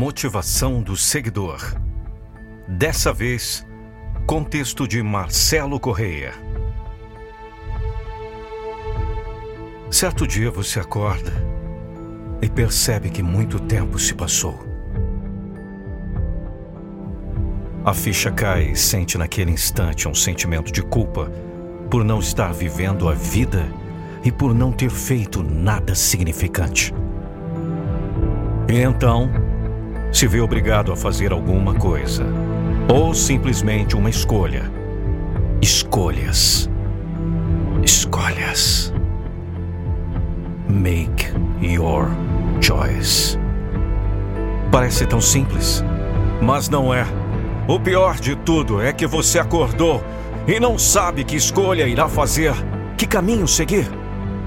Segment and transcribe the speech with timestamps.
[0.00, 1.60] Motivação do seguidor.
[2.66, 3.66] Dessa vez,
[4.26, 6.32] contexto de Marcelo Correia.
[9.90, 11.30] Certo dia você acorda
[12.40, 14.58] e percebe que muito tempo se passou.
[17.84, 21.30] A ficha cai e sente naquele instante um sentimento de culpa
[21.90, 23.70] por não estar vivendo a vida
[24.24, 26.94] e por não ter feito nada significante.
[28.66, 29.49] E então,
[30.12, 32.24] se vê obrigado a fazer alguma coisa,
[32.92, 34.70] ou simplesmente uma escolha.
[35.62, 36.68] Escolhas.
[37.82, 38.92] Escolhas.
[40.68, 41.26] Make
[41.62, 42.08] your
[42.60, 43.38] choice.
[44.72, 45.84] Parece tão simples,
[46.40, 47.06] mas não é.
[47.68, 50.02] O pior de tudo é que você acordou
[50.46, 52.52] e não sabe que escolha irá fazer,
[52.96, 53.88] que caminho seguir.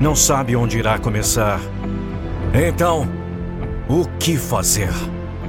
[0.00, 1.60] Não sabe onde irá começar.
[2.54, 3.06] Então,
[3.88, 4.90] o que fazer?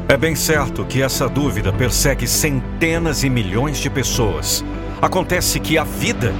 [0.08, 4.64] É bem certo que essa dúvida persegue centenas e milhões de pessoas.
[5.02, 6.34] Acontece que a vida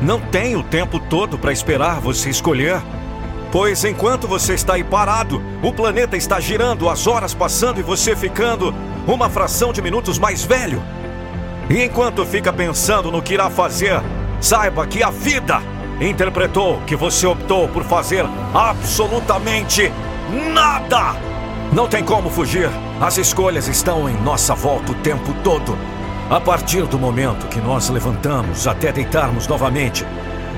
[0.00, 2.80] não tem o tempo todo para esperar você escolher.
[3.52, 8.16] Pois enquanto você está aí parado, o planeta está girando, as horas passando e você
[8.16, 8.74] ficando
[9.06, 10.82] uma fração de minutos mais velho.
[11.68, 14.00] E enquanto fica pensando no que irá fazer,
[14.40, 15.60] saiba que a vida
[16.00, 19.92] interpretou que você optou por fazer absolutamente
[20.54, 21.14] nada.
[21.72, 22.70] Não tem como fugir.
[23.00, 25.74] As escolhas estão em nossa volta o tempo todo.
[26.28, 30.04] A partir do momento que nós levantamos até deitarmos novamente,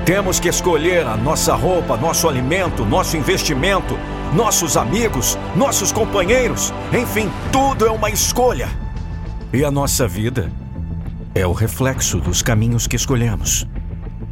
[0.05, 3.97] temos que escolher a nossa roupa, nosso alimento, nosso investimento,
[4.35, 6.75] nossos amigos, nossos companheiros.
[6.93, 8.69] Enfim, tudo é uma escolha.
[9.53, 10.51] E a nossa vida
[11.37, 13.69] é o reflexo dos caminhos que escolhemos.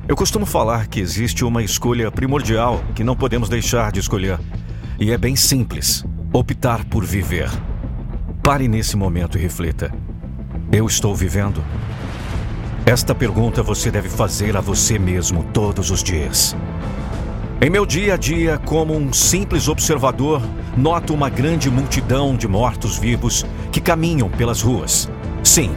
[0.08, 4.40] Eu costumo falar que existe uma escolha primordial que não podemos deixar de escolher.
[4.98, 7.48] E é bem simples optar por viver.
[8.42, 9.92] Pare nesse momento e reflita:
[10.72, 11.62] Eu estou vivendo?
[12.86, 16.56] Esta pergunta você deve fazer a você mesmo todos os dias.
[17.60, 20.40] Em meu dia a dia, como um simples observador,
[20.74, 25.10] noto uma grande multidão de mortos-vivos que caminham pelas ruas.
[25.44, 25.76] Sim,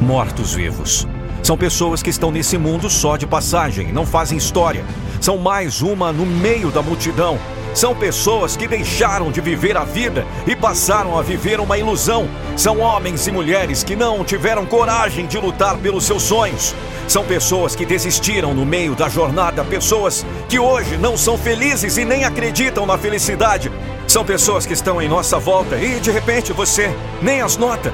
[0.00, 1.08] mortos-vivos.
[1.42, 4.84] São pessoas que estão nesse mundo só de passagem, não fazem história.
[5.20, 7.36] São mais uma no meio da multidão
[7.76, 12.26] são pessoas que deixaram de viver a vida e passaram a viver uma ilusão.
[12.56, 16.74] São homens e mulheres que não tiveram coragem de lutar pelos seus sonhos.
[17.06, 22.04] São pessoas que desistiram no meio da jornada, pessoas que hoje não são felizes e
[22.06, 23.70] nem acreditam na felicidade.
[24.08, 27.92] São pessoas que estão em nossa volta e de repente você nem as nota,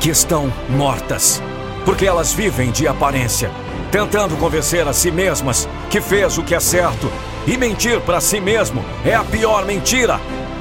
[0.00, 1.42] que estão mortas,
[1.86, 3.50] porque elas vivem de aparência,
[3.90, 7.10] tentando convencer a si mesmas que fez o que é certo
[7.46, 10.20] e mentir para si mesmo é a pior mentira.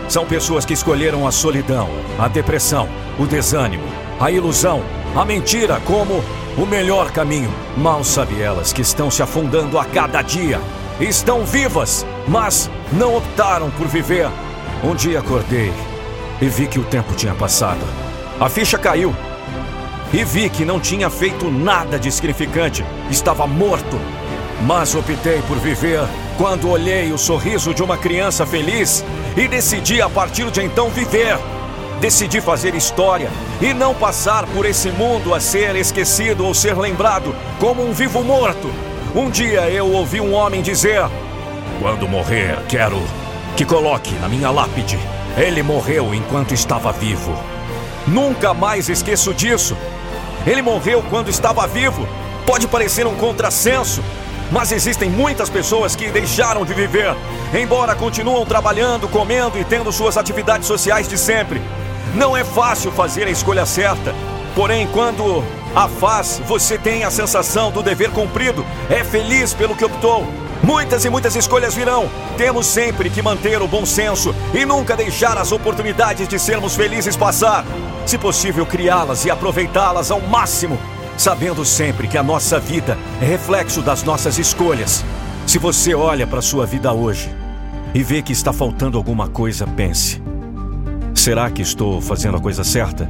[0.09, 1.89] São pessoas que escolheram a solidão,
[2.19, 3.85] a depressão, o desânimo,
[4.19, 4.83] a ilusão,
[5.15, 6.23] a mentira como
[6.57, 7.51] o melhor caminho.
[7.77, 10.59] Mal sabe elas que estão se afundando a cada dia.
[10.99, 14.29] Estão vivas, mas não optaram por viver.
[14.83, 15.71] Um dia acordei
[16.41, 17.81] e vi que o tempo tinha passado.
[18.39, 19.15] A ficha caiu
[20.11, 22.85] e vi que não tinha feito nada de significante.
[23.09, 23.97] Estava morto.
[24.65, 26.01] Mas optei por viver
[26.37, 29.03] quando olhei o sorriso de uma criança feliz
[29.37, 31.37] e decidi a partir de então viver.
[31.99, 33.29] Decidi fazer história
[33.61, 38.23] e não passar por esse mundo a ser esquecido ou ser lembrado como um vivo
[38.23, 38.69] morto.
[39.15, 41.05] Um dia eu ouvi um homem dizer:
[41.79, 43.01] Quando morrer, quero
[43.55, 44.99] que coloque na minha lápide.
[45.37, 47.33] Ele morreu enquanto estava vivo.
[48.07, 49.77] Nunca mais esqueço disso.
[50.45, 52.07] Ele morreu quando estava vivo.
[52.45, 54.03] Pode parecer um contrassenso,
[54.53, 57.15] mas existem muitas pessoas que deixaram de viver,
[57.59, 61.59] embora continuam trabalhando, comendo e tendo suas atividades sociais de sempre.
[62.13, 64.13] Não é fácil fazer a escolha certa,
[64.53, 65.43] porém, quando
[65.75, 70.23] a faz, você tem a sensação do dever cumprido, é feliz pelo que optou.
[70.61, 72.07] Muitas e muitas escolhas virão.
[72.37, 77.17] Temos sempre que manter o bom senso e nunca deixar as oportunidades de sermos felizes
[77.17, 77.65] passar.
[78.05, 80.77] Se possível, criá-las e aproveitá-las ao máximo
[81.17, 85.03] sabendo sempre que a nossa vida é reflexo das nossas escolhas.
[85.45, 87.29] Se você olha para sua vida hoje
[87.93, 90.21] e vê que está faltando alguma coisa, pense:
[91.13, 93.09] Será que estou fazendo a coisa certa?